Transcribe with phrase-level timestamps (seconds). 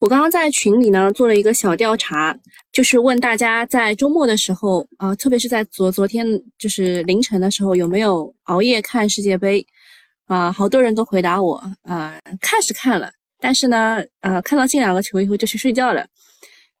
[0.00, 2.34] 我刚刚在群里呢做了一个小调查，
[2.72, 6.26] 就是问大家在周末的时候啊，特别是在昨昨天
[6.58, 9.64] 就是凌晨的时候，有没有熬夜看世界杯？
[10.24, 16.06] 啊，好多人都回答我，啊，看是看了，但是呢，呃，看到进两个球以后就去睡觉了。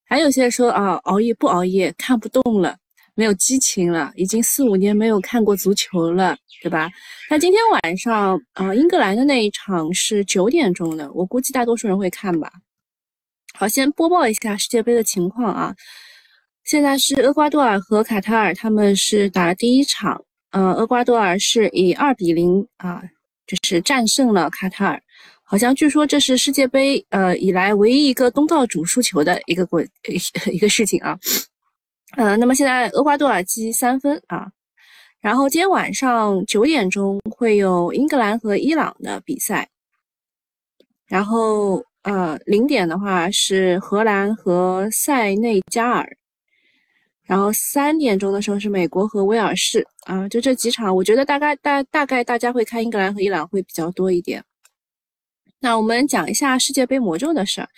[0.06, 2.74] 还有些说啊，熬夜不熬夜，看不动了，
[3.14, 6.88] 没有激情了，已经四五年没有看过足球了，对吧？
[7.28, 12.50] 那今天晚上啊，英格兰的那一场是九点钟的，我估计大多数人会看吧。
[13.60, 15.76] 好，先播报一下世界杯的情况啊。
[16.64, 20.24] 现在是厄瓜多尔和卡塔尔，他们是打了第一场。
[20.52, 23.02] 呃，厄瓜多尔是以二比零啊，
[23.46, 25.02] 就是战胜了卡塔尔。
[25.44, 29.84] 好像据说这是世界杯呃以来唯一一个东道主输球的一个国
[30.50, 31.18] 一个事情啊。
[32.16, 34.50] 呃，那么现在厄瓜多尔积三分啊。
[35.20, 39.68] 然后今天晚上九点钟会有英格兰和伊朗的比赛。
[41.06, 41.84] 然后。
[42.02, 46.08] 呃，零点的话是荷兰和塞内加尔，
[47.24, 54.42] 然后三点钟的时候是美国和威尔士啊，就这几场，我觉得大概大大概大家会看英格兰和伊朗会比较多一点。
[55.58, 57.68] 那我们讲一下世界杯魔咒的事儿。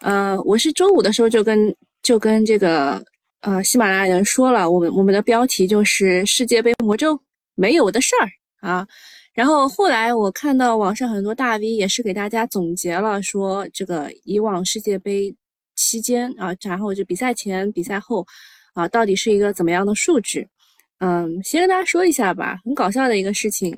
[0.00, 3.02] 呃，我是周五的时候就跟就跟这个
[3.40, 7.18] 呃喜马拉雅人说了，我们我们的标题就是世界杯魔咒
[7.54, 8.28] 没有的事儿
[8.68, 8.86] 啊。
[9.34, 15.34] 然后后来我看到网上很多大 V 也是给大家总结了，说这个以往世界杯
[15.74, 18.24] 期间啊，然后就比赛前、比赛后，
[18.74, 20.48] 啊，到底是一个怎么样的数据？
[20.98, 22.60] 嗯，先跟大家说一下吧。
[22.64, 23.76] 很搞笑的一个事情，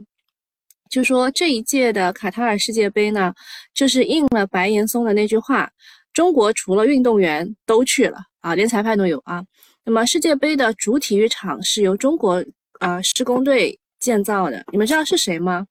[0.91, 3.33] 就说这一届的卡塔尔世界杯呢，
[3.73, 5.71] 就是应了白岩松的那句话：
[6.13, 9.43] 中国除了运动员都去了啊，连裁判都有啊。
[9.85, 12.45] 那么世界杯的主体育场是由中国
[12.79, 13.81] 啊施工队。
[14.07, 15.67] 建造的，你们知道是谁吗？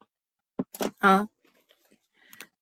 [0.97, 1.25] 啊，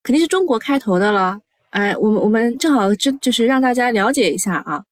[0.04, 1.40] 肯定是中国开头的了。
[1.72, 4.86] 哎，我们我们正好就就是让大家了解一下啊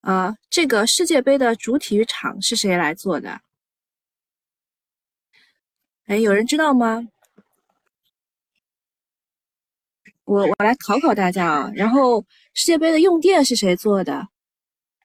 [0.00, 3.40] 啊，这个世界杯的主体育场是谁来做的？
[6.06, 7.06] 哎，有人知道吗？
[10.24, 11.70] 我我来考考大家啊。
[11.74, 12.24] 然后
[12.54, 14.26] 世界杯的用电是谁做的？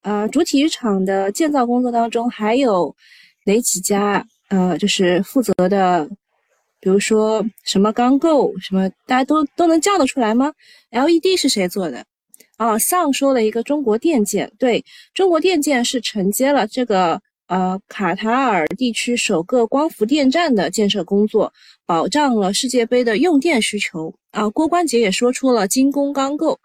[0.03, 2.95] 呃，主体育场的建造工作当中还有
[3.43, 4.25] 哪几家？
[4.51, 6.05] 呃，就是负责的，
[6.81, 10.51] 比如说什么钢构什么，大家都都能叫得出来吗
[10.91, 12.03] ？LED 是谁做的？
[12.57, 21.53] 啊，上说了一个中国电建，对中国电建是承接了这个呃卡塔尔地区首个光伏电站的建设工作，
[21.85, 24.13] 保障了世界杯的用电需求。
[24.31, 26.59] 啊，郭关杰也说出了精工钢构，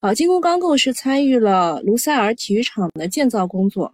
[0.00, 3.92] 啊，精工钢构是参与了卢塞尔体育场的建造工作。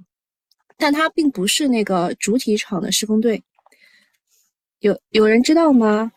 [0.78, 3.42] 但它并不是那个主体场的施工队，
[4.80, 6.12] 有有人知道吗？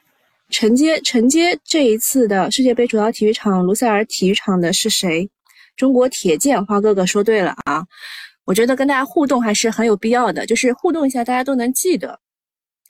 [0.50, 5.30] 承接承接这一次的世界杯主要体育场卢塞尔体育场的是谁？
[5.76, 7.86] 中国铁建，花哥哥说对了啊！
[8.46, 12.20] 我觉得跟大家互动还是很有必要的，就是互动一下，大家都能记得。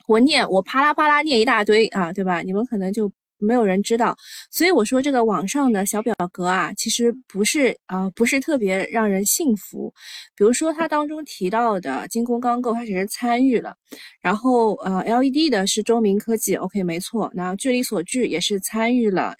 [0.06, 2.40] 我念，我啪啦啪啦念一大堆啊，对吧？
[2.40, 3.12] 你们可能就。
[3.40, 4.16] 没有人知道，
[4.50, 9.92] 所以我说这个网上的小表格啊，其实不是啊，不是特别让人信服。
[10.36, 13.74] 比如说它当中提到的精工钢构，它只是参与了，
[14.20, 17.30] 然后呃，LED 的是中明科技，OK，没错。
[17.34, 19.34] 那距离所距也是参与了。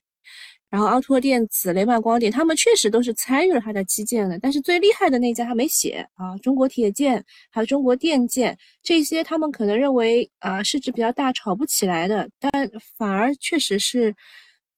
[0.70, 6.38] 然后奥拓电子、雷曼光电，他们确实都是参与了它的基建的，但是最厉害的那家他没写啊。
[6.38, 14.14] 中国铁建还有中国电建这些，他们可能认为啊市值比较大，炒不起来的，但反而确实是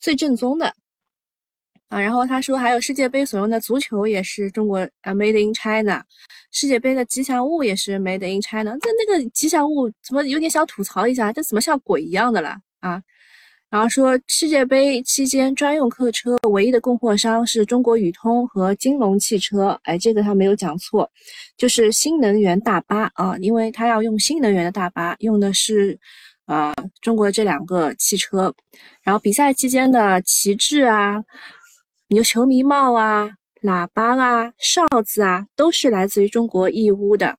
[0.01, 0.75] 最正宗的
[1.89, 2.01] 啊。
[2.01, 6.03] 然后他说还有世界杯所用的足球也是中国啊，Made in China，
[6.51, 8.79] 世界杯的吉祥物也是 Made in China。
[8.81, 11.31] 这那个吉祥物怎么有点想吐槽一下？
[11.31, 13.03] 这怎么像鬼一样的了啊？
[13.73, 21.11] 然后说世界杯期间专用客车唯一的供货商是中国宇通和金龙汽车，哎，这个他没有讲错，
[21.57, 25.99] 就是新能源大巴啊，因为他要用新能源的大巴，用的是
[26.45, 28.55] 呃中国这两个汽车。
[29.03, 31.25] 然后比赛期间的旗帜啊、
[32.09, 33.31] 有球迷帽啊、
[33.63, 37.39] 喇叭啊、哨子啊，都是来自于中国义乌的，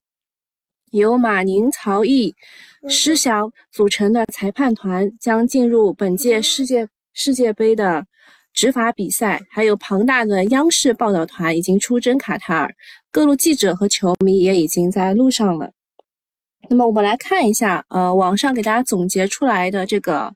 [0.99, 2.35] 由马宁、曹毅。
[2.89, 8.05] 施翔组成的裁判团将进入本届世界世界杯的
[8.51, 12.75] 执法比赛，还有庞大的央视报道团已经出征卡塔尔，
[13.09, 15.71] 各路记者和球迷也已经在路上了。
[16.69, 20.33] 那么我们来看一下，呃，网上给大家总结出来的这个，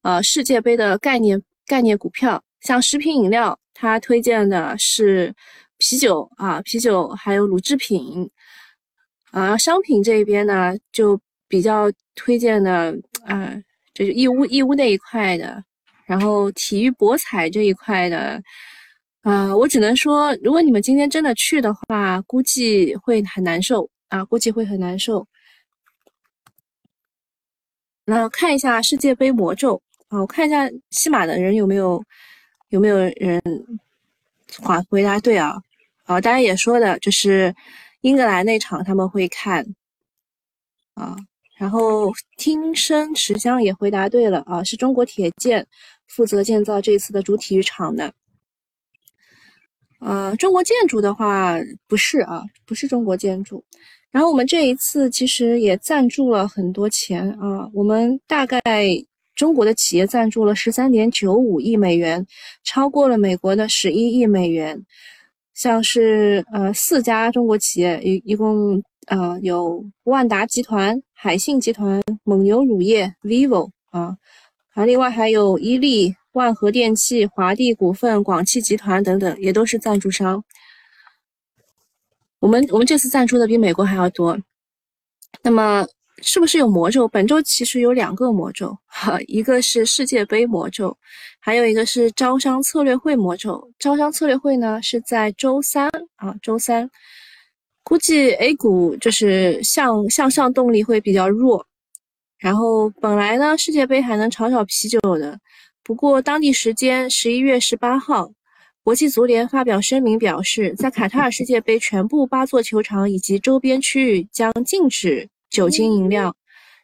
[0.00, 5.34] 呃，世界杯的概念概念股票，像食品饮料，它推荐的是
[5.76, 8.30] 啤酒啊，啤酒还有乳制品，
[9.32, 11.20] 啊，商品这边呢就。
[11.48, 13.54] 比较推荐的啊，
[13.92, 15.62] 就是义乌义乌那一块的，
[16.06, 18.42] 然后体育博彩这一块的，
[19.20, 25.28] 啊，我只能说，如果你们今天真的去的话，估计会很难受啊，估计会很难受。
[28.06, 32.02] 那看一下世界杯魔咒啊，我看一下西马的人有没有
[32.70, 33.42] 有没有人
[34.62, 35.60] 回回答对啊？
[36.04, 37.54] 啊，大家也说的就是
[38.02, 39.64] 英格兰那场他们会看
[40.94, 41.16] 啊，
[41.56, 45.66] 然后听声持香也回答对了啊，是中国铁建
[46.08, 48.12] 负责建造这次的主体育场的。
[50.00, 51.56] 呃，中国建筑的话
[51.86, 53.64] 不是啊，不是中国建筑。
[54.10, 58.60] 然后我们这一次其实也赞助了很多钱啊，我们大概
[59.34, 62.26] 中国的企业赞助了十三点九五亿美元，
[62.64, 64.84] 超过了美国的十一亿美元。
[65.62, 74.16] 像是呃四家中国企业，一一共呃有万达集团、海信集团、蒙牛乳业、vivo 啊，
[74.74, 76.16] 还另外还有伊利。
[76.32, 80.42] 万和电器、华帝股份、广汽集团等等也都是赞助商。
[82.40, 84.38] 我们我们这次赞助的比美国还要多。
[85.42, 85.86] 那么
[86.22, 87.06] 是不是有魔咒？
[87.08, 90.96] 本周其实有两个魔咒，哈，一个是世界杯魔咒，
[91.40, 93.70] 还有一个是招商策略会魔咒。
[93.78, 96.88] 招商策略会呢是在周三啊，周三，
[97.82, 101.66] 估计 A 股就是向向上动力会比较弱。
[102.38, 105.38] 然后本来呢世界杯还能炒炒啤酒的。
[105.84, 108.30] 不过，当地时间十一月十八号，
[108.84, 116.34] 国际足联发表声明表示，在卡塔尔世界杯全部八座球场以及周边区域将禁止酒精饮料。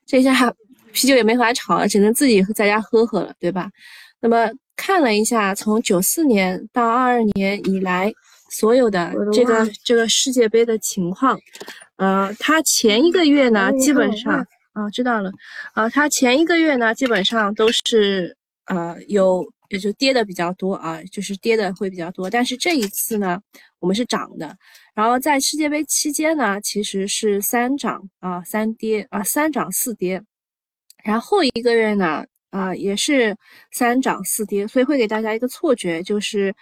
[0.07, 0.55] 这下
[0.93, 3.69] 啤酒也没法炒了，只能自己在家喝喝了，对吧？
[4.21, 8.13] 那么看了一下，从九四年到二二年以来
[8.51, 11.39] 所有的这个这个世界杯的情况，
[11.97, 15.33] 呃，它前一个月呢，基本上啊，知道了，
[15.75, 18.37] 啊，它前一个月呢，基本上都是。
[18.71, 22.29] 呃，有也就跌的比较多啊，就是跌的会比较多。
[22.29, 23.41] 但是这一次呢，
[23.79, 24.55] 我们是涨的。
[24.99, 30.21] 然后在世界杯期间呢，其实是三涨啊，三跌啊，三涨四跌。
[31.05, 33.37] 然后一个月呢，啊，也是
[33.71, 36.53] 三涨四跌，所以会给大家一个错觉，就是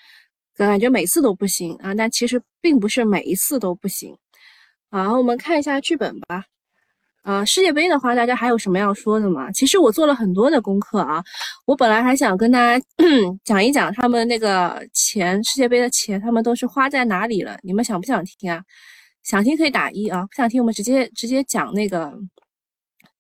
[0.55, 1.95] 感觉每次都不行啊。
[1.95, 4.15] 但其实并不是每一次都不行。
[4.91, 6.45] 好，我们看一下剧本吧。
[7.27, 9.51] 呃，世界杯的话，大家还有什么要说的吗？
[9.51, 11.21] 其实我做了很多的功课啊，
[11.67, 12.87] 我本来还想跟大家
[13.43, 17.59] 讲一讲他们那个钱，世界杯的钱，他们都是花在哪里了？
[17.65, 18.63] 你们想不想听啊？
[19.25, 22.17] 想听可以打一啊，不想听我们直接直接讲那个，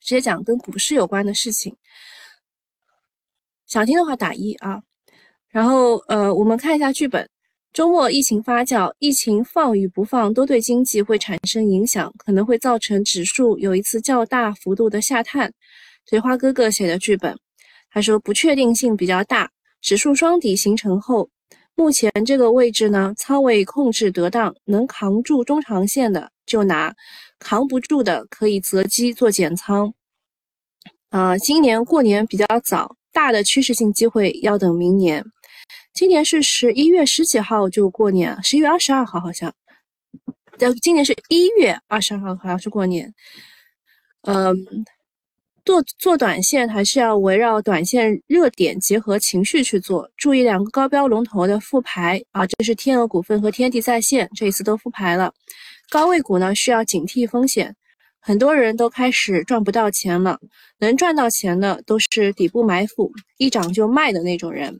[0.00, 1.76] 直接讲跟股市有关的事情。
[3.66, 4.80] 想听的话打一啊，
[5.50, 7.28] 然后呃，我们看一下剧本。
[7.76, 15.52] 周末疫情发酵，疫情放与不放都对经济会产生影响，可能会造成指数有一次较大幅度的下探。
[16.08, 17.38] 葵花哥哥写的剧本，
[17.90, 19.50] 他说不确定性比较大，
[19.82, 21.28] 指数双底形成后，
[21.74, 26.94] 目前这个位置呢，仓位控制得当，能扛住中长线的就拿，
[27.38, 29.92] 扛不住的可以择机做减仓。
[31.10, 35.22] 啊，今年过年比较早，大的趋势性机会要等明年。
[35.96, 39.50] 今年是十一月十几号就过年，十一月二十二号好像。
[40.58, 43.14] 呃，今年是一月二十二号好像是过年。
[44.24, 44.54] 嗯，
[45.64, 55.32] 做做短线还是要围绕短线热点结合情绪去做，注意两个高标龙头的复牌啊，这是天鹅股份和天地在线，这一次都复牌了。
[55.88, 57.74] 高位股呢需要警惕风险，
[58.20, 60.38] 很多人都开始赚不到钱了，
[60.78, 64.78] 能赚到钱的都是底部埋伏，一涨就卖的那种人。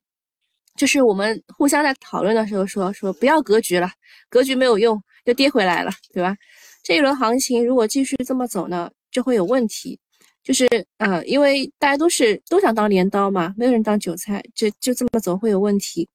[0.76, 3.90] 就是我们互相在讨论的时候说说不要格局了，
[4.28, 6.36] 格局没有用，又跌回来了，对吧？
[6.82, 9.98] 这一轮行情如果继续这么走呢，就会有问题。
[10.44, 10.68] 就是
[10.98, 16.08] 呃，因为大家都是都想当镰刀嘛，没有人当韭菜，就就这么走会有问题。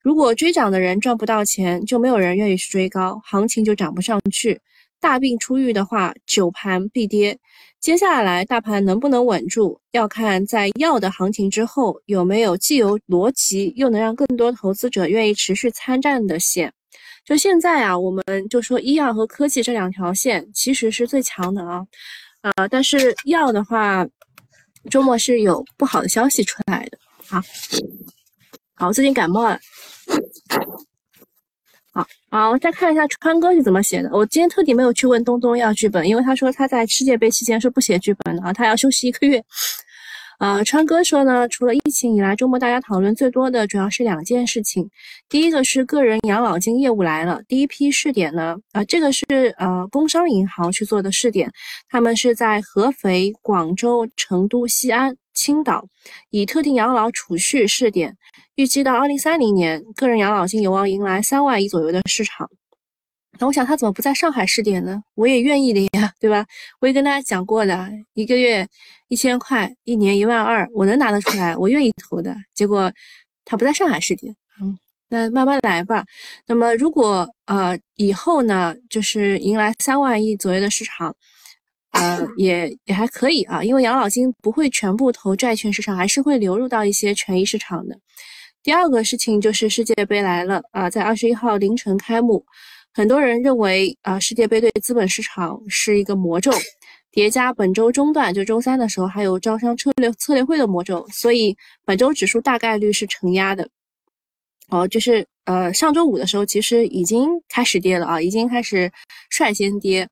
[0.00, 4.60] 如果追涨的人赚不到钱，就没有人愿意去追高，行情就涨不上去。
[5.00, 7.36] 大病初愈的话，久盘必跌。
[7.82, 16.72] 接下来大盘能不能稳住，要看在药的行情之后有没有既有逻辑又能让更多投资者愿意持续参战的线。
[17.24, 21.84] 就现在啊，我们就说医药和科技这两条线其实是最强的啊，
[22.54, 24.06] 呃，但是药的话，
[24.88, 26.96] 周末是有不好的消息出来的。
[27.26, 27.40] 好，
[28.74, 29.58] 好，最近感冒了。
[31.94, 34.08] 好好，我再看一下川哥是怎么写的。
[34.12, 39.44] 我今天特地没有去问东东要剧本，因为他说他在世界杯期间是不写剧本的啊，他要休息一个月。
[40.38, 44.88] 啊，川哥说呢，除了疫情以来，周末大家讨论最多的主要是两件事情。
[45.28, 49.24] 第一个是个人养老金业务来了，第一批试点呢，啊，这个是
[49.58, 51.52] 呃工商银行去做的试点，
[51.88, 55.84] 他们是在合肥、广州、成都、西安青岛，
[56.30, 58.16] 以特定养老储蓄试点，
[58.62, 62.48] 预计到二零三零年，个人养老金有望迎来三万亿左右的市场。
[63.40, 65.02] 那我想他怎么不在上海试点呢？
[65.16, 66.46] 我也愿意的呀，对吧？
[66.78, 68.64] 我也跟大家讲过的，一个月
[69.08, 72.36] 一千块，一年一万二，我能拿得出来，我愿意投的。
[72.54, 72.92] 结果
[73.44, 74.78] 他不在上海试点，嗯，
[75.08, 76.04] 那慢慢来吧。
[76.46, 81.12] 那么如果呃以后呢，就是迎来三万亿左右的市场。
[81.90, 87.98] 呃，也也还可以啊，因为养老金不会全部投债券市场，还是会流入到一些权益市场的。
[88.62, 92.44] 第二个事情就是世界杯来了啊，在二十一号凌晨开幕，
[92.94, 96.52] 很多人认为啊，世界杯对资本市场是一个魔咒，
[97.10, 103.68] 叠加本周中段就周三的时候还有招商策略策略会的魔咒，所以本周指数大概率是承压的。
[104.68, 108.90] 哦，就是呃上周五的时候其实已经开始跌了啊，已经开始
[109.28, 110.08] 率先跌。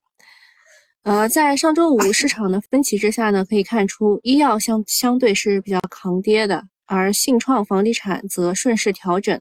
[1.05, 9.41] 呃，在上周五市场的分歧之下呢，可以看出医药相相对是比较抗跌的，而信创房地产则顺势调整。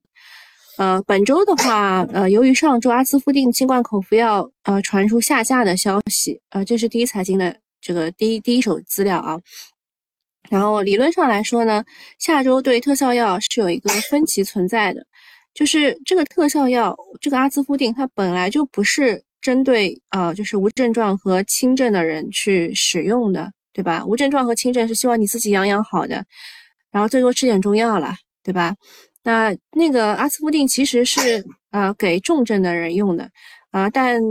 [0.77, 9.39] 呃，本周的话，呃，由于上周阿斯夫定新冠口服药呃传出下架的消息，呃，这是第一财经的这个第一第一手资料啊。
[10.49, 11.83] 然后理论上来说呢，
[12.17, 15.05] 下周对特效药是有一个分歧存在的，
[15.53, 19.23] 就是这个特效药这个阿兹夫定它本来就不是。
[19.41, 24.05] 针对呃，就是无症状和轻症的人去使用的，对吧？
[24.05, 26.25] 无症状和轻症是希望你自己养养好的，
[26.91, 28.75] 然后最多吃点中药了，对吧？
[29.23, 33.29] 那那个阿司夫定其实是呃给重症的人用的
[33.71, 34.21] 啊，但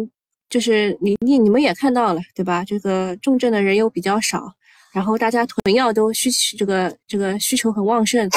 [0.49, 2.65] 就是你你你们也看到了，对吧？
[2.65, 4.53] 这个重症的人又比较少，
[4.93, 8.29] 然后大家囤药都需这个这个需求很旺盛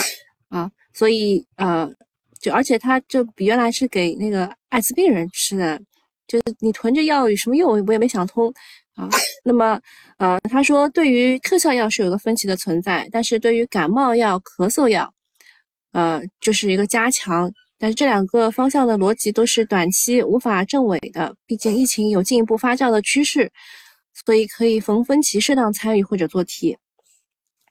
[0.49, 1.89] 啊，所以呃，
[2.39, 5.81] 就而且它这比原来是给那个艾滋病人吃的。
[6.27, 7.85] 就是你囤着药有什么用？
[7.85, 8.53] 我也没想通
[9.01, 9.09] 啊。
[9.43, 9.79] 那么，
[10.17, 15.11] 呃，他说对于特效药是有个分歧的存在，但是对于感冒药、咳嗽药，
[15.93, 17.51] 呃，就是一个加强。
[17.79, 23.51] 但是这两个方向的逻辑都是短期无法证伪的，毕竟疫情有进一步发酵的趋势，
[24.25, 26.77] 所以可以逢分歧适当参与或者做题。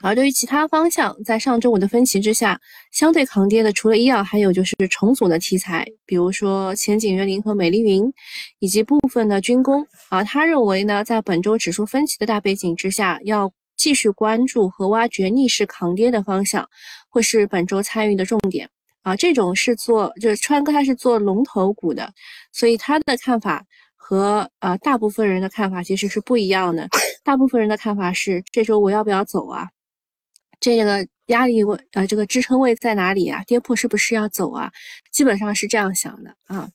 [0.03, 2.59] 而对于其他方向，在上周五的分歧之下，
[2.91, 8.11] 相对抗跌的，除了医药，还有就是重组的题材，比如说前景园林和美丽云，
[8.59, 9.87] 以及部分的军工。
[10.09, 16.67] 啊，他认为呢，在本周指数分歧的大背景之下，要继续关注和挖掘逆势抗跌的方向，
[17.09, 18.69] 会是本周参与的重点。
[19.03, 22.13] 啊，这种是做，就是川哥他是做龙头股的，
[22.53, 23.65] 所以他的看法
[23.97, 26.89] 和呃大部分人的看法其实是不一样的。
[27.23, 29.69] 大部分人的看法是，这周我要不要走啊？
[30.61, 33.43] 这个压力位，呃，这个支撑位在哪里啊？
[33.45, 34.71] 跌破是不是要走啊？
[35.11, 36.69] 基本上是这样想的啊。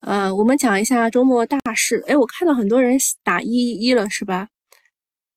[0.00, 2.04] 呃，我们讲一下周末大事。
[2.06, 4.48] 哎，我看到很多人打一一了，是吧？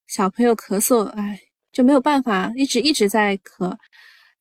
[0.07, 1.39] 小朋友咳嗽，哎，
[1.71, 3.77] 就没有办法，一直一直在咳。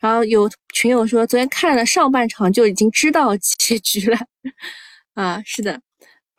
[0.00, 4.18] 然后有群友说，昨天看了上半场就已经知道结局了。
[5.14, 5.80] 啊，是的，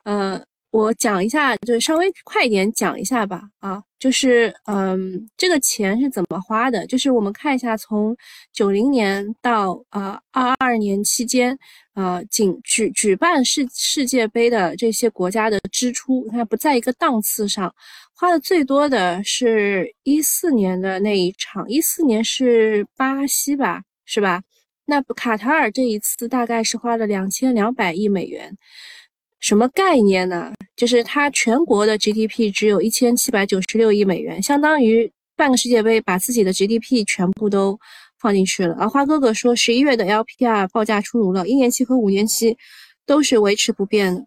[0.04, 0.46] 呃。
[0.78, 3.42] 我讲一下，就稍微快一点讲一下吧。
[3.58, 6.86] 啊，就是，嗯，这个钱是怎么花的？
[6.86, 8.16] 就是我们看一下，从
[8.54, 11.58] 九零年到呃二二年期间，
[11.96, 17.74] 呃，仅举举办世世界杯的这些国家的支出，它不在一个档次上。
[18.14, 24.44] 花的最多的是一四年的那一场，一四年是巴西吧，是吧？
[24.86, 28.56] 那卡塔尔这一次大概是花了两千两百亿美元。
[29.40, 30.52] 什么概念呢？
[30.76, 37.80] 就是它全国的 GDP 只有一千七百九十六亿美元，相当于半个世界杯把自己的 GDP 全部都
[38.20, 38.76] 放进去了。
[38.80, 42.58] 而花哥哥说，十一月的 LPR 报价出炉了，一年期和五年期
[43.06, 44.26] 都是维持不变的。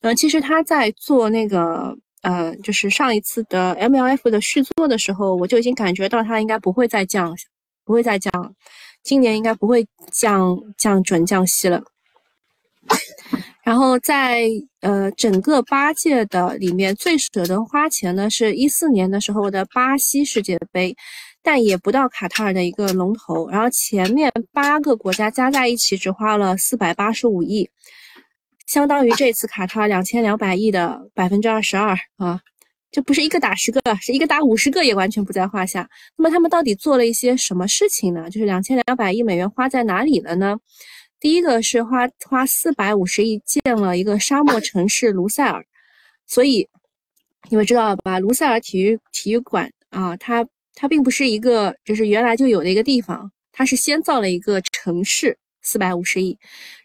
[0.00, 7.36] 呃，其实他在做那个呃，就是上一次的 MLF 的续作的时候，我就已经感觉到他应该不会再降，
[7.84, 8.54] 不会再降，
[9.02, 11.82] 今年应该不会降降准降息了。
[13.62, 14.48] 然后在
[14.80, 20.96] 呃整个八届的里面，最舍得花钱的是一四年的时候的巴西世界杯，
[21.42, 23.48] 但也不到卡塔尔的一个龙头。
[23.50, 27.68] 然后前面八个国家加在一起只花了四百八十五亿，
[28.66, 32.40] 相当于这次卡塔尔两千两百亿的百分之二十二啊！
[32.90, 35.88] 这不是一个打十个，是一个打五十个也完全不在话下。
[36.16, 38.28] 那么他们到底做了一些什么事情呢？
[38.30, 40.56] 就是两千两百亿美元花在哪里了呢？
[41.20, 45.62] 第一个是花花四百五十亿建了一个沙漠城市卢塞尔，
[46.26, 46.66] 所以
[47.50, 48.18] 你们知道吧？
[48.18, 56.38] 卢塞尔体育体育馆啊，它它并不是一个就是原来就有的一个地方，它是先造了一个城市，四百五十亿，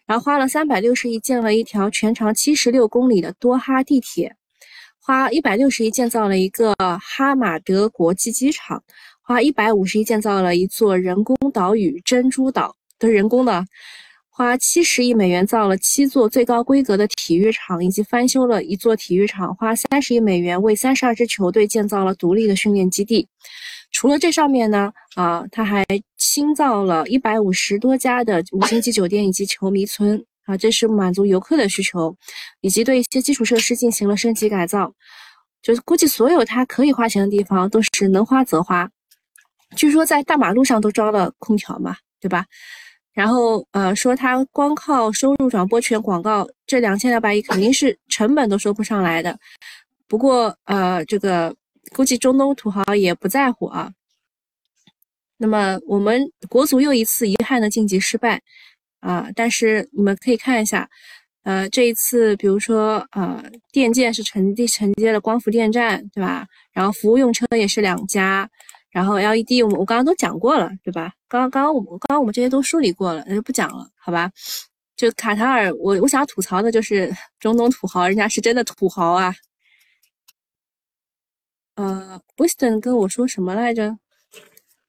[0.04, 4.36] 然后花了三百六十亿建了一条全长七十六公里的多哈地铁，
[5.00, 8.84] 花一百六十亿建造了一个哈马德国际机场。
[9.22, 13.64] 花一百五十亿建造了一座人工岛屿珍珠岛，都是人工的。
[14.36, 19.56] 花七十亿美元造了七座最高规格的体育场，以及翻修了一座体育场。
[19.56, 23.26] 花三十亿美元为三十二支球队建造了独立的训练基地。
[23.90, 25.86] 除了这上面呢，啊，他还
[26.18, 32.14] 新造了一百五十多家的五星级酒店以及球迷村啊，这是满足游客的需求，
[32.60, 34.92] 以及对一些基础设施进行了升级改造。
[35.62, 38.90] 就是估计所有他可以花钱的地方都是能花则花。
[39.76, 42.44] 据说在大马路上都装了空调嘛，对吧？
[43.16, 49.38] 然后，呃，说他光靠收入转播权广告这两千两百亿肯定是成本都收不上来的。
[50.06, 51.56] 不过，呃，这个
[51.94, 53.90] 估计中东土豪也不在乎啊。
[55.38, 58.42] 那么，我们国足又一次遗憾的晋级失败
[59.00, 59.28] 啊！
[59.34, 60.86] 但是你们可以看一下，
[61.44, 63.42] 呃，这一次，比如说，呃，
[63.72, 66.46] 电建是承接承接了光伏电站，对吧？
[66.70, 68.50] 然后服务用车也是两家。
[68.96, 71.12] 然后 LED 我们我刚刚都讲过了，对吧？
[71.28, 74.32] 刚刚刚刚我们刚刚我们这些都梳理过了，那就不讲了，好吧？
[74.96, 79.34] 就卡塔尔，我我想吐槽的就是中东土豪，人家是真的土豪啊。
[81.74, 83.98] 呃，Wisdom 跟我说什么来着？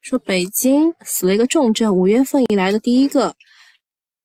[0.00, 3.36] 说北京死了一个重症，五月份以来的第一个，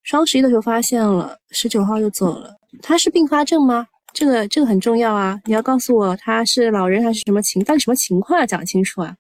[0.02, 2.56] 双十一的时候发现了，十九号就走了。
[2.82, 3.86] 他是并发症吗？
[4.14, 5.38] 这个这个很重要啊！
[5.44, 9.14] 你要告诉我他是老人还是什么情，到底什么情况要讲清楚啊！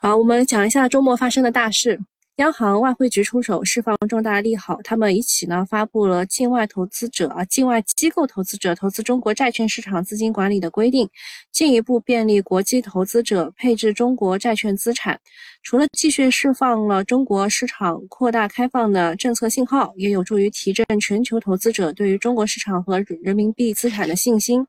[0.00, 1.98] 好，我们讲一下周末发生的大事。
[2.36, 11.10] 央行、外汇局出手释放重大利好，他们一起呢发布了境外投资者啊、境外机构投资者投资中国债券市场资金管理的规定，
[11.50, 15.18] 进一步便利国际投资者配置中国债券资产。
[15.64, 24.64] 除了继续释放了中国市场扩大开放的政策信号，也有助于提振全球投资者对于中国市场和人民币资产的信心。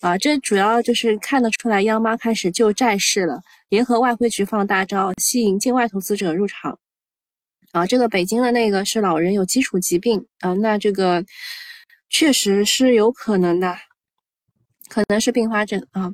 [0.00, 6.78] 啊，这主要就是看得出来，央妈开始救债市了，联合外汇局放大招，吸引境外投资者入场。
[7.72, 11.24] 啊，这个北京的那个是老人有基础疾病啊，那这个
[12.10, 13.74] 确实是有可能的，
[14.88, 16.12] 可能是并发症啊。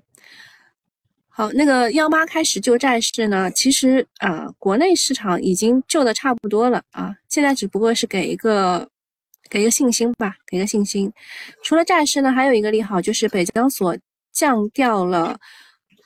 [1.29, 8.92] 好，那个央妈开始救债市呢，其实啊，国内市场已经救的差不多了啊，现在只不过是给一个。
[9.53, 11.13] 给个信心吧，给个信心。
[11.63, 13.95] 除了债市呢，还有一个利好就是北交所
[14.33, 15.39] 降掉了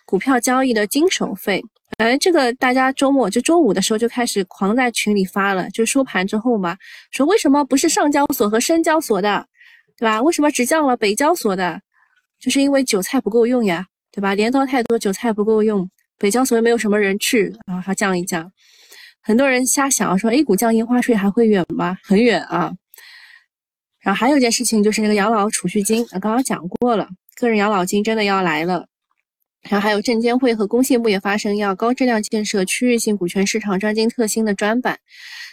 [0.05, 1.63] 股票交易的经手费。
[1.99, 6.77] 哎，这个大家周末就周五的时候就开始狂在群里发了，就收盘之后嘛，
[7.13, 9.47] 说为什么不是上交所和深交所的，
[9.97, 10.21] 对吧？
[10.21, 11.81] 为什么只降了北交所的？
[12.41, 14.35] 就是因为韭菜不够用呀，对吧？
[14.35, 18.51] 镰刀太多，韭菜不够用，北交所又没有什么人去然后，它降一降。
[19.23, 21.97] 很多人瞎想说 A 股降印花税还会远吗？
[22.03, 22.75] 很远啊。
[24.07, 28.87] 然后还有一件事情就是那个养老储蓄金，刚刚讲过了，个人养老金真的要来了。
[29.63, 34.97] 然后还有证监会和工信部也发生要高质量建设区域性股权市场专精特新的专板，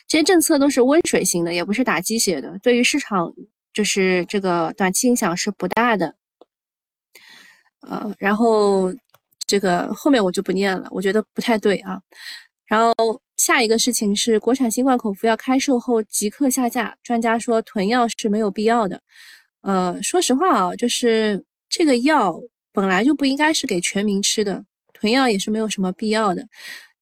[0.07, 3.33] 这些政策都是温水型的，也不是打鸡血的，对于市场
[3.73, 6.13] 就是这个短期影响是不大的。
[7.81, 8.93] 呃，然后
[9.47, 11.99] 这个后面我就不念了，我觉得不太对啊。
[12.67, 13.19] 然后。
[13.37, 16.95] 下一个事情是，国产新冠口服药开售后即刻下架。
[17.03, 19.01] 专家说囤药是没有必要的。
[19.61, 22.39] 呃，说实话啊，就是这个药
[22.71, 26.47] 本来就不应该是给全民吃的，囤药也是没有什么必要的。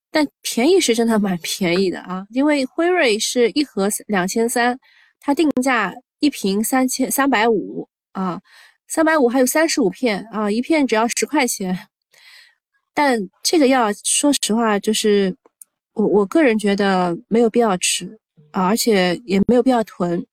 [0.10, 4.80] 但便宜是真的蛮便宜的啊，因为辉瑞是一盒两千三，
[5.20, 8.42] 它定价一瓶三千三百五啊，
[8.88, 11.78] 三百五还有三十五片啊，一片只要十块钱。
[12.94, 15.36] 但这个药说实话就是。
[15.94, 18.20] 我我个人觉得没有必要吃
[18.52, 20.26] 啊，而且也没有必要囤。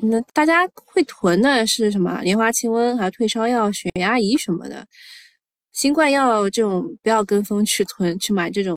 [0.00, 2.20] 那大家会囤的是什么？
[2.22, 4.86] 莲花清瘟、还有退烧药、血压仪什么的。
[5.72, 8.76] 新冠药这种不要跟风去囤去买这种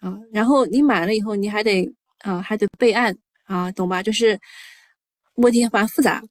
[0.00, 0.16] 啊。
[0.32, 1.90] 然后你买了以后，你还得
[2.20, 3.16] 啊还得备案
[3.46, 4.02] 啊，懂吧？
[4.02, 4.38] 就是
[5.34, 6.22] 问题蛮复杂。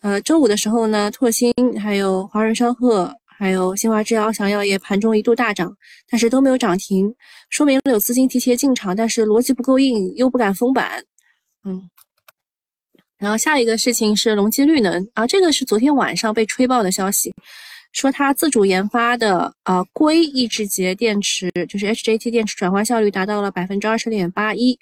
[0.00, 3.14] 呃，周五的时候呢，拓新还有华润商鹤。
[3.42, 5.76] 还有新华制药、翔药业盘中一度大涨，
[6.08, 7.12] 但是都没有涨停，
[7.50, 11.02] 说明有资金提前进场，但是逻辑不够硬，又不敢封板。
[11.64, 11.90] 嗯，
[13.18, 17.34] 然后下一个事情是隆基绿能啊，这个是昨天晚上被吹爆的消息，
[17.90, 24.78] 说它自主研发的啊硅抑制节电池，就是 HJT 电池转换效率达到了百分之二十点八一。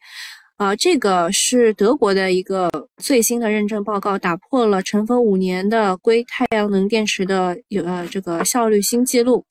[0.61, 9.43] 啊，这个是德国的一个最新的认证报告，打破了尘封五年的硅太阳能电池的有呃这个效率新纪录。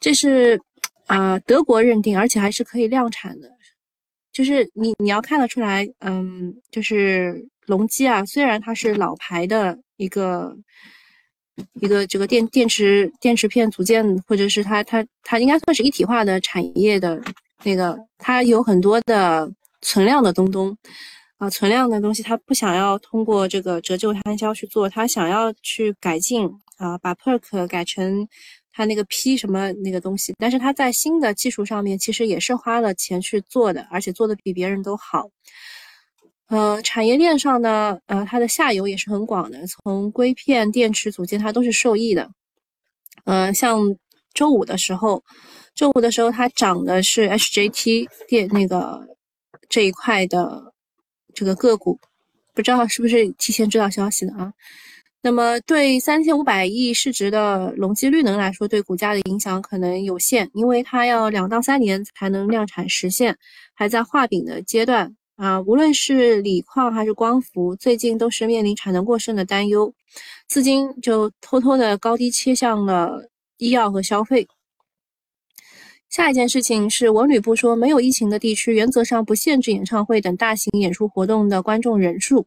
[0.00, 0.60] 这是
[1.06, 3.48] 啊德国认定，而且还是可以量产的。
[4.32, 10.56] 就是你你要看得出来，嗯，就是隆基啊，虽然它是老牌的一个
[11.74, 17.22] 一个这个电电池电池片组件，或者是它它它应该算是一体化的产业的
[17.64, 20.76] 那个，它有很多的存量的东东
[21.38, 26.48] 啊，存量的东西，它不想要通过这个折旧摊销去做，它想要去改进
[26.78, 28.28] 啊，把 PERK 改成
[28.72, 35.28] 它那个 P 什么那个东西，但是它在新的技术上面其实也是花了钱去做的，而且做的比别人都好。
[36.48, 42.30] 呃，产业链上呢，呃，它的下游也是很广的，从硅片、电池组件，它都是受益的。
[43.24, 43.96] 呃，像
[44.34, 45.24] 周五的时候，
[45.74, 49.06] 周五的时候它涨的是 HJT 电那个
[49.68, 50.72] 这一块的
[51.34, 51.98] 这个个股，
[52.54, 54.52] 不知道是不是提前知道消息的啊？
[55.22, 63.36] 那么对三千五百亿市值的隆基绿能来说，对股价的影响可能有限，因为它要两到三年才能量产实现，
[63.72, 65.14] 还在画饼的阶段。
[65.36, 69.92] 啊，无论是锂矿还是光伏，最近都是面临产能过剩的担忧，
[70.46, 74.46] 资金就偷偷的高低切向了医药和消费。
[76.12, 82.46] 下一件事情是，文旅部说，没有疫情的地区，原则上不限制演唱会等大型演出活动的观众人数。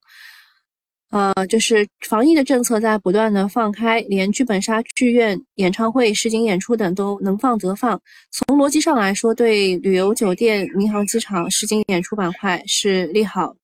[1.09, 7.99] 呃，就是防疫的政策在不断的放开，连剧本杀剧院、演唱会、实景演出等都能放则放。
[8.29, 13.55] 从逻辑上来说，对旅游、酒店、民航机场、实景演出板块是利好。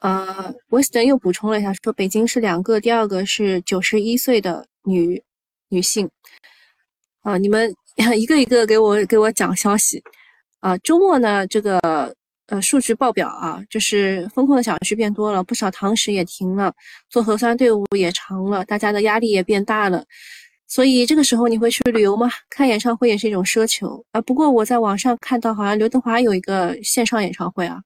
[0.00, 5.22] 呃，Weston 又补充了一下，说北京是两个，第二个是九十一岁的女
[5.70, 6.10] 女性。
[7.22, 7.74] 啊，你们
[8.16, 10.02] 一个一个给我给我讲消息。
[10.60, 12.14] 啊，周末呢，这个。
[12.50, 16.74] 呃，数据报表啊，就是风控的小区变多了，不少堂食也停了，
[17.08, 20.04] 做核酸队伍也长了，大家的压力也变大了。
[20.66, 22.28] 所以这个时候你会去旅游吗？
[22.50, 24.20] 看演唱会也是一种奢求啊。
[24.22, 27.80] 不过我在网上看到，好像刘德华有一个线上演唱会啊。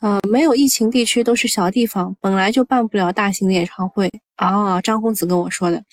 [0.00, 4.80] 呃，没有疫情地区都是小地方，本来就办不了大型的演唱会啊。
[4.80, 5.84] 张公子跟我说的。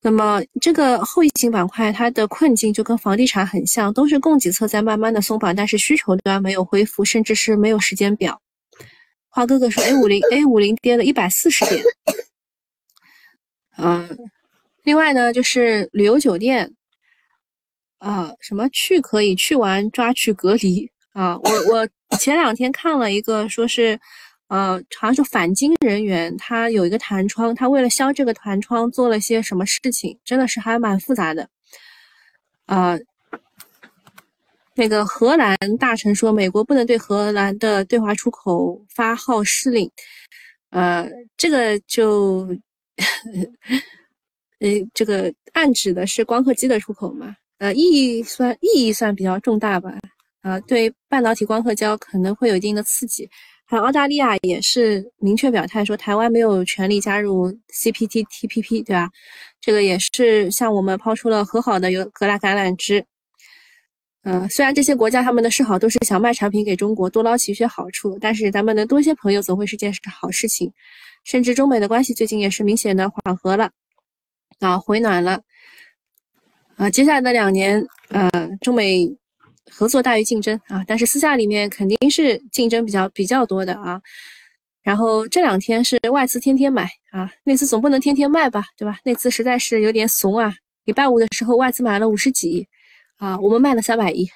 [0.00, 8.40] 那么这个后疫情板块，它的困境就跟房地产很像，都是供给侧在慢慢的松绑，但是需求端没有恢复，甚至是没有时间表。
[9.28, 11.82] 花哥哥说，A 五零 A 五零跌了一百四十点。
[13.76, 14.08] 嗯，
[14.84, 16.72] 另外呢，就是旅游酒店，
[17.98, 21.36] 啊，什么去可以去完，抓去隔离啊。
[21.38, 23.98] 我我前两天看了一个，说是。
[24.48, 31.48] 呃，好像是返京人员，他有一个弹窗，他为了消这个弹窗做了些什么事情，真的是还蛮复杂的。
[32.66, 32.98] 呃，
[34.74, 39.90] 那个荷兰大臣说，美国不能对荷兰的对华出口发号施令。
[40.70, 42.48] 呃，这个就，
[44.60, 47.36] 呃，这个暗指的是光刻机的出口嘛？
[47.58, 49.98] 呃，意义算意义算比较重大吧？
[50.42, 53.28] 啊，对半导体光刻胶可能会有一定的刺激。
[53.70, 59.10] 还有澳大利亚也是明确表态说，台湾没有权利加入 C P T T P P，对吧？
[59.60, 63.04] 这个也是向我们抛出了和好的有格拉橄榄枝。
[64.22, 70.72] 嗯，虽然这些国家他们的示好都是想卖产品给中国，多捞取一些好处，但是咱们能多一些朋友总会是件好事情。
[71.24, 73.70] 甚至中美的关系最近也是明显的缓和了，
[74.60, 75.42] 啊，回暖了。
[76.76, 78.30] 啊，接下来的两年，呃，
[78.62, 79.14] 中美。
[79.70, 84.00] 合作大于竞争啊，但是私下里面肯定是竞争比较比较多的啊。
[84.82, 88.98] 然后这两天是外资天天买啊，内资总不能天天卖吧，对吧？
[89.04, 90.54] 内资实在是有点怂啊。
[90.84, 92.66] 礼拜五的时候外资买了五十几
[93.18, 94.26] 啊，我们卖了三百亿。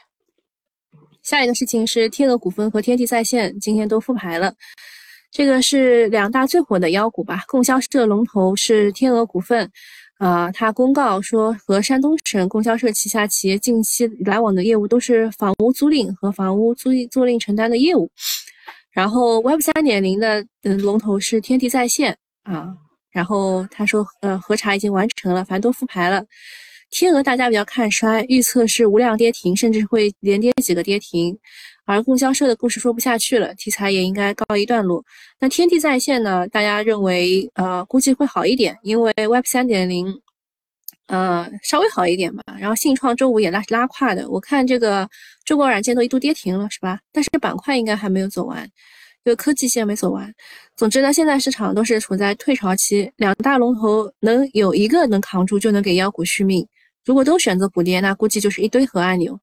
[1.22, 4.54] 下一个事情是天鹅股份和天地在线今天都复牌了，
[5.30, 7.44] 这个是两大最火的妖股吧？
[7.46, 9.70] 供销社龙头是天鹅股份。
[10.22, 18.08] 啊，他公告说，和山东省供销社旗下企业近期来往的业务都是房屋租赁和房屋租租赁承担的业务。
[18.92, 22.72] 然后 Web 三点零的嗯龙头是天地在线啊。
[23.10, 26.24] 然后他说，呃，核查已经完成了，反正都复牌了。
[26.92, 31.36] 天鹅大家比较看衰，预测是无量跌停，甚至会连跌几个跌停。
[31.84, 35.04] 而供销社的故事说不下去了，题材也应该告一段落。
[35.40, 36.46] 那天地在线呢？
[36.48, 40.06] 大家认为，呃，估计会好一点，因为 Web 三点零，
[41.08, 42.42] 呃，稍微好一点吧。
[42.58, 45.08] 然后信创周五也拉拉胯的，我看这个
[45.44, 47.00] 中国软件都一度跌停了，是吧？
[47.12, 48.68] 但是板块应该还没有走完，
[49.24, 50.32] 就科技线没走完。
[50.76, 56.66] 总之呢，现在市场都是处在退潮期，两大龙头能有一个能扛住，就能给妖股续命。
[57.04, 59.36] 如果都选择补跌，那估计就是一堆核按钮。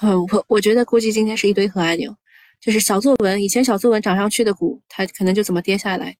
[0.00, 2.14] 嗯，我我觉得估计今天是一堆核按钮，
[2.60, 6.16] 就是小作文，以前小作文涨上去的股，它可能就怎么跌下来，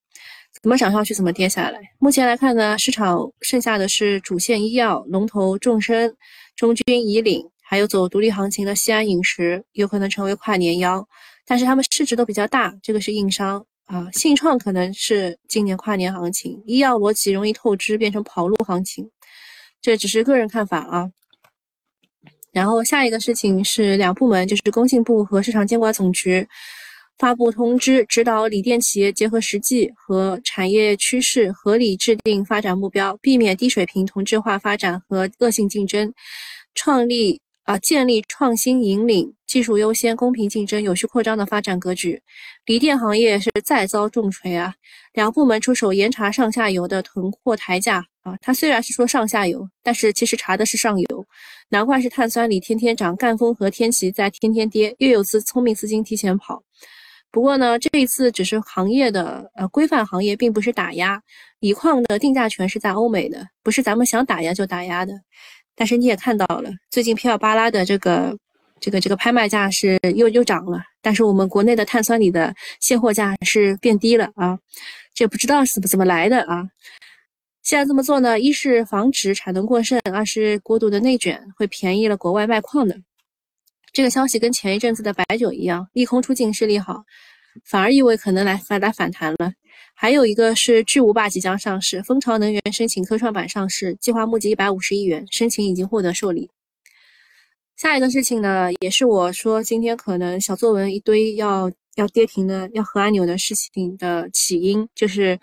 [0.60, 1.78] 怎么涨上去怎么跌下来。
[2.00, 6.12] 目前来看呢，市场剩下的是主线医药龙头众生、
[6.56, 11.06] 中军以岭，还有走独立行情的西安饮食，有可能成为跨年妖，
[11.46, 14.08] 但是他们市值都比较大，这个是硬伤啊。
[14.12, 19.08] 信创可能是今年跨年行情，医药逻辑容易透支，变成跑路行情，
[19.80, 21.08] 这只是个人看法啊。
[22.58, 26.44] 然后下一个事情是两部门，就是工信部和市场监管总局。
[27.16, 36.12] 发布通知，指导锂电企业结合实际和产业趋势，合理制定发展目标，避免低水平同质化发展和恶性竞争，
[36.74, 42.18] 创立啊建立创新引领、技术优先、公平竞争、有序扩张的发展格局。
[42.64, 44.74] 锂电行业是再遭重锤啊！
[45.12, 48.34] 两部门出手严查上下游的囤货抬价啊！
[48.40, 51.26] 它虽然是说上下游，但是其实查的是上游，
[51.68, 56.62] 难怪是碳酸锂天天涨，赣锋和天齐在天天跌，又有资聪明资金提前跑。
[57.30, 61.22] 不过呢，这一次只是行业的呃规范行业，并不是打压。
[61.60, 65.12] 锂矿的定价权是在欧美的，不是咱们想打压就打压的。
[65.78, 68.36] 但是你也看到了，最近皮尔巴拉的这个
[68.80, 74.58] 这个这个拍卖价是又又涨了，但是我们国内的碳酸锂的现货价是变低了啊，
[75.14, 76.68] 这不知道是怎么怎么来的啊。
[77.62, 82.98] 现在这么做呢，一是防止产能过剩，二是过度的内卷会便宜了国外卖矿的。
[83.92, 87.04] 这个消息跟前一阵子的白酒一样，利空出尽是利好，
[87.64, 89.52] 反而意味可能来来来反弹了。
[90.00, 96.48] 还有一个是巨无霸即将上市，蜂巢能源申请科创板上市，计划募集一百五十亿元，申请已经获得受理。
[97.76, 105.36] 下一个事情呢，也是我说今天可能小作文一堆要要跌停的、要核按钮的事情的起因，就是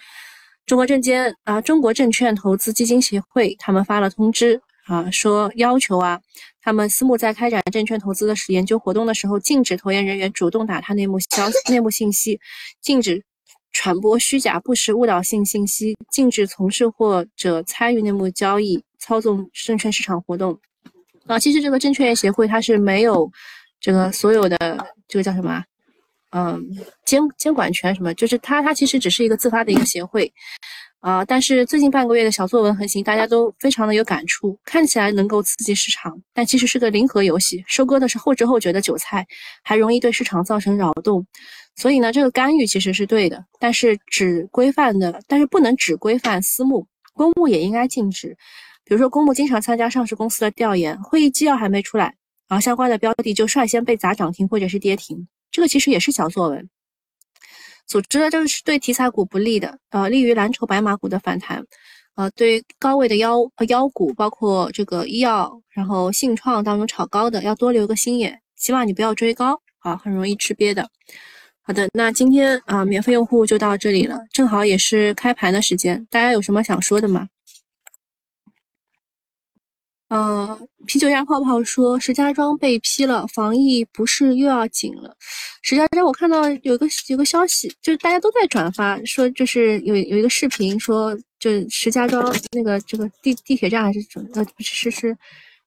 [0.65, 4.61] 中国证监啊，中国证券投资基金协会他们发了通知。
[4.85, 6.21] 啊，说要求啊，
[6.61, 12.39] 他们私募在开展证券投资的研究活动的时候，禁止投研人员主动打探内幕消内幕信息，
[12.81, 13.21] 禁止
[13.75, 20.57] 传播虚假不实误导性信息，禁止从事或者参与内幕交易、操纵证券市场活动。
[21.27, 23.29] 啊，其实这个证券业协会它是没有
[23.81, 24.57] 这个所有的
[25.09, 25.61] 这个叫什么？
[26.31, 26.63] 嗯，
[27.05, 28.13] 监监管权什么？
[28.13, 30.31] 就是它它其实只是一个自发的一个协会。
[31.01, 31.23] 啊！
[31.23, 34.57] 但是最近半个月的小作文横行，大家都非常的有感触。
[34.65, 39.27] 看起来能够刺激市场，但其实是个零和游戏，收割的是后知后觉的韭菜，
[39.61, 41.23] 还容易对市场造成扰动。
[41.75, 48.37] 所以呢，这个干预其实是对的，但是只规范的，但是不能只规范私募，公募也应该禁止。
[48.85, 52.15] 比如说，公募经常参加上市公司的调研，会议纪要还没出来，
[52.47, 56.69] 然后相关的标的就率先被砸涨停或者是跌停，这个其实也是小作文。
[57.87, 61.65] 组织的这个是对题材股不利的，呃，利于蓝筹白马股的反弹，
[62.15, 70.87] 呃，对高位的妖妖股，包括这个医药，然后信创当中炒高的，要多留个心眼，起码你不要追高啊，很容易吃瘪的。
[71.67, 77.27] 好的，那今天啊，免费用户就到这里了，正好也是开盘的时间，大家有什么想说的吗？
[80.09, 85.17] 呃，啤酒鸭泡泡说石家庄被批了，防疫不是又要紧了。
[85.63, 95.17] 石家庄，我看到有个有个消息，就是大家都在转发，说就是有有一个视频，说就石家庄那个这个地地铁站还是什么呃，不是是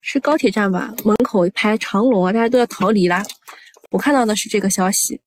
[0.01, 0.95] 是高铁站吧？
[1.05, 3.27] 门口一排长龙啊，大家都要逃离啦。
[3.91, 5.21] 我看到的是这个消息。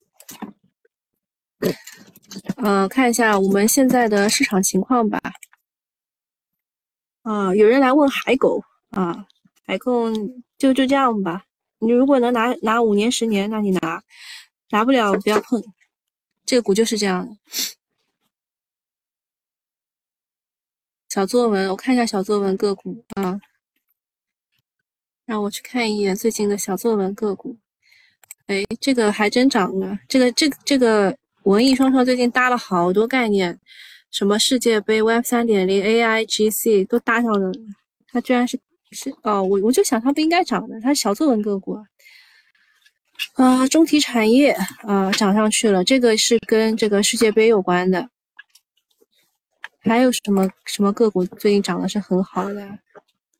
[2.58, 5.19] 嗯，看一下我们现在的市场情况吧。
[7.24, 8.63] 啊，有人来问海狗。
[8.91, 9.26] 啊，
[9.65, 10.13] 海控
[10.58, 11.45] 就就这样吧。
[11.80, 14.02] 你如果能拿拿五年、十年，那你拿；
[14.71, 15.63] 拿不了，不要碰。
[16.45, 17.38] 这个股就是这样的。
[21.08, 23.39] 小作文，我看一下小作文个股啊。
[25.26, 27.58] 让我去看一眼最近的小作文个股。
[28.47, 29.97] 哎，这个还真涨了。
[30.10, 33.60] 这个这这个文艺双双最近搭了好多概念，
[34.10, 37.51] 什么世界杯、Web 三点零、AI、GC 都搭上了。
[38.08, 38.60] 它居然是。
[38.93, 41.84] 是哦，我我就想它不应该涨的，它是小作文个股啊。
[43.36, 44.51] 啊，中体产业
[44.84, 48.10] 啊涨上去了，这个是跟这个世界杯有关的。
[49.80, 52.80] 还有什么什么个股最近涨的是很好的？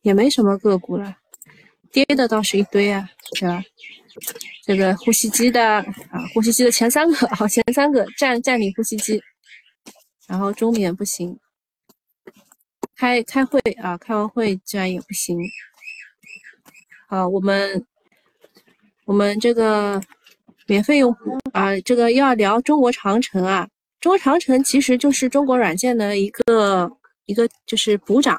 [0.00, 1.16] 也没什么个股了，
[1.92, 3.62] 跌的倒是一堆啊，是吧？
[4.64, 5.62] 这个呼吸机的
[6.10, 9.22] 啊，呼吸机的前三个好，前三个占占领呼吸机，
[10.26, 11.38] 然后中免不行。
[12.96, 15.36] 开开会啊，开完会居然也不行。
[17.08, 17.84] 好，我们
[19.04, 20.00] 我们这个
[20.66, 23.68] 免费用户啊，这个要聊中国长城啊。
[24.00, 26.90] 中国长城其实就是中国软件的一个
[27.26, 28.38] 一个就是补涨。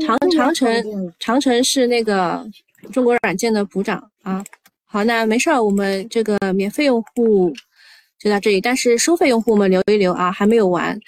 [0.00, 0.84] 长长城
[1.18, 2.44] 长城是那个
[2.92, 4.44] 中国软件的补涨啊。
[4.84, 7.52] 好，那没事儿，我们这个免费用户
[8.18, 10.98] 就到这里，但是收费用户们留一留啊，还没有完。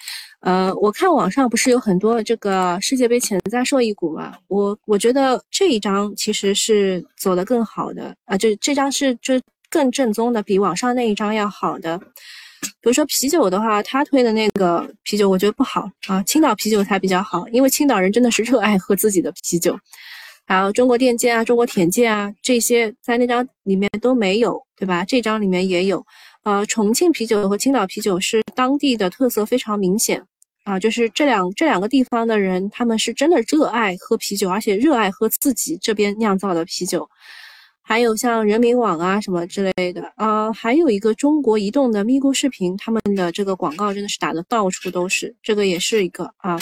[0.40, 4.34] 呃，我看网上不是有很多这个世界杯潜在受益股嘛？
[4.48, 11.98] 我我觉得这一张其实是走得更好的啊，就这张是就更正宗的，比网上那一张要好的。
[12.82, 19.78] 比如说啤酒的话，他推的那个啤酒我觉得不好啊，青岛啤酒才比较好，因为青岛人真的是热爱喝自己的啤酒。
[20.50, 25.04] 还有中国电建啊、中国铁建啊这些，在那张里面都没有，对吧？
[25.04, 26.04] 这张里面也有。
[26.42, 30.20] 呃，重庆啤酒和青岛啤酒是当地的特色非常明显
[30.64, 37.08] 啊，就是这两这两个地方的人，他们是真的热爱喝啤酒，而且热爱喝自己这边酿造的啤酒。
[37.80, 46.58] 还有像人民网啊什么之类的啊，还有一个中国移动的咪咕视频，他们的这个广告真的是打的到处都是，这个也是一个啊。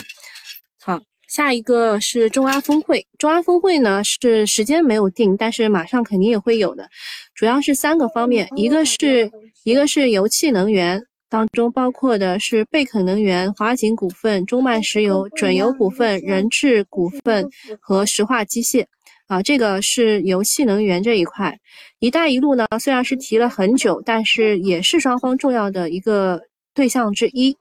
[0.78, 1.00] 好。
[1.28, 6.88] 下一个是中阿峰会，中阿峰会呢是时间没有定，但是马上肯定也会有的，
[7.34, 9.30] 主要是三个方面，一个是
[9.62, 17.46] 一个是油气能源当中包括的是贝肯能源、华景股份、中曼石油、准油股份、人智股份
[17.78, 18.86] 和石化机械，
[19.26, 21.54] 啊，这个是油气能源这一块。
[21.98, 26.40] 一带一路呢虽然是提了很久，但是也是双方重要的一个
[26.72, 27.54] 对象之一。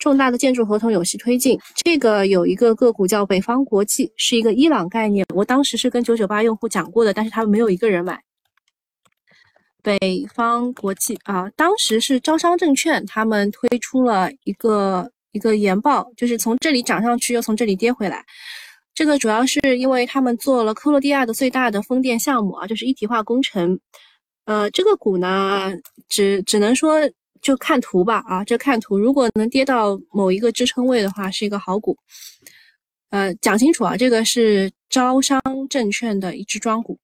[0.00, 5.24] 重大的建筑合同有序推进，这个有一个个股叫北方国际，是一个伊朗概念。
[5.34, 8.18] 我当时是跟九九八用户讲过的，但是他们没有一个人买。
[9.82, 18.24] 北方国际啊，当时是招商证券他们推出了一个一个研报，就是从这里涨上去，又从这里跌回来。
[18.94, 23.78] 这个主要是因为他们做了克罗地亚的最大的风电项目啊，就是一体化工程。
[24.46, 25.72] 呃，这个股呢，
[26.08, 26.98] 只只能说。
[27.42, 31.96] 就看图吧，啊，这看图，如果能跌到某一个支撑位的话，是一个好股。
[33.10, 36.98] 呃，讲清楚啊，这个是招商证券的一只庄股。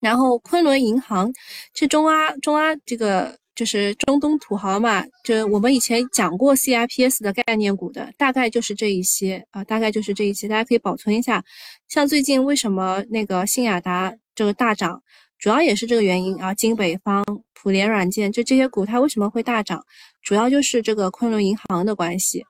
[0.00, 1.32] 然后昆仑银行，
[1.72, 11.42] 这中阿中阿这个就是中东土豪嘛，就我们以前讲过 CIPS 的概念股的，大概就是这一些啊，大概就是这一些，大家可以保存一下。
[11.88, 15.02] 像最近为什么那个新雅达这个大涨？
[15.38, 19.84] 主要也是这个原因啊，金北方、普联软件，就这些股它为什么会大涨？
[20.22, 22.44] 主要就是这个昆仑银行的关系。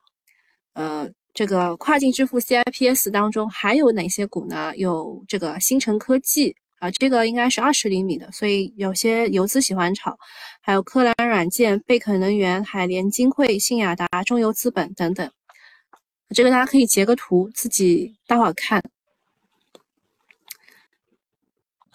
[0.73, 4.75] 呃，这个跨境支付 CIPS 当中还有哪些股呢？
[4.77, 10.17] 有这个新城科技啊，这个应该是二十厘米的，所以有些游资喜欢炒。
[10.61, 15.29] 还有科蓝软件、贝肯能源、海联金汇、信雅达、中游资本等等。
[16.33, 18.83] 这个大家可以截个图，自己待会儿看。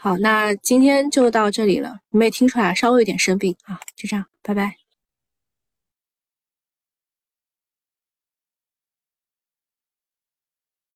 [0.03, 2.01] 好，那今天就到这里了。
[2.09, 4.80] 你们也听出来，稍微有点生病啊，就这样，拜拜。